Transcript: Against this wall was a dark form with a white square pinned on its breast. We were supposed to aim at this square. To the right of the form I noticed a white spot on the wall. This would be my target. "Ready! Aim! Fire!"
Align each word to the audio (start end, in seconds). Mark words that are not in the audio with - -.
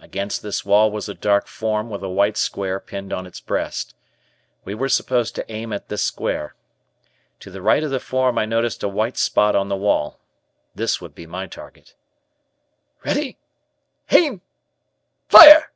Against 0.00 0.40
this 0.40 0.64
wall 0.64 0.90
was 0.90 1.10
a 1.10 1.14
dark 1.14 1.46
form 1.46 1.90
with 1.90 2.02
a 2.02 2.08
white 2.08 2.38
square 2.38 2.80
pinned 2.80 3.12
on 3.12 3.26
its 3.26 3.38
breast. 3.38 3.94
We 4.64 4.74
were 4.74 4.88
supposed 4.88 5.34
to 5.34 5.52
aim 5.52 5.74
at 5.74 5.90
this 5.90 6.00
square. 6.02 6.54
To 7.40 7.50
the 7.50 7.60
right 7.60 7.84
of 7.84 7.90
the 7.90 8.00
form 8.00 8.38
I 8.38 8.46
noticed 8.46 8.82
a 8.82 8.88
white 8.88 9.18
spot 9.18 9.54
on 9.54 9.68
the 9.68 9.76
wall. 9.76 10.18
This 10.74 11.02
would 11.02 11.14
be 11.14 11.26
my 11.26 11.46
target. 11.46 11.94
"Ready! 13.04 13.36
Aim! 14.10 14.40
Fire!" 15.28 15.70